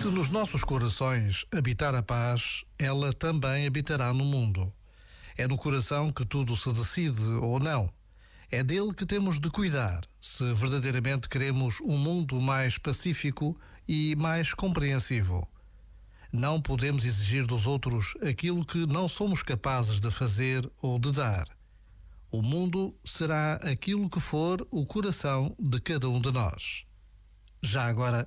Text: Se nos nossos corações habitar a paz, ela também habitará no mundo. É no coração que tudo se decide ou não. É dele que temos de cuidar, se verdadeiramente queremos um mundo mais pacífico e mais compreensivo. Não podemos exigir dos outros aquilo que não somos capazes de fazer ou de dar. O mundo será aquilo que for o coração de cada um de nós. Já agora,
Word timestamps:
Se 0.00 0.06
nos 0.08 0.30
nossos 0.30 0.64
corações 0.64 1.44
habitar 1.52 1.94
a 1.94 2.02
paz, 2.02 2.64
ela 2.78 3.12
também 3.12 3.66
habitará 3.66 4.14
no 4.14 4.24
mundo. 4.24 4.72
É 5.36 5.46
no 5.46 5.58
coração 5.58 6.10
que 6.10 6.24
tudo 6.24 6.56
se 6.56 6.72
decide 6.72 7.20
ou 7.32 7.60
não. 7.60 7.92
É 8.50 8.62
dele 8.62 8.94
que 8.94 9.04
temos 9.04 9.38
de 9.38 9.50
cuidar, 9.50 10.00
se 10.18 10.54
verdadeiramente 10.54 11.28
queremos 11.28 11.82
um 11.82 11.98
mundo 11.98 12.40
mais 12.40 12.78
pacífico 12.78 13.54
e 13.86 14.16
mais 14.16 14.54
compreensivo. 14.54 15.46
Não 16.32 16.62
podemos 16.62 17.04
exigir 17.04 17.44
dos 17.44 17.66
outros 17.66 18.14
aquilo 18.26 18.64
que 18.64 18.86
não 18.86 19.06
somos 19.06 19.42
capazes 19.42 20.00
de 20.00 20.10
fazer 20.10 20.66
ou 20.80 20.98
de 20.98 21.12
dar. 21.12 21.46
O 22.30 22.40
mundo 22.40 22.94
será 23.04 23.56
aquilo 23.56 24.08
que 24.08 24.18
for 24.18 24.66
o 24.70 24.86
coração 24.86 25.54
de 25.58 25.78
cada 25.78 26.08
um 26.08 26.18
de 26.18 26.32
nós. 26.32 26.86
Já 27.62 27.84
agora, 27.84 28.26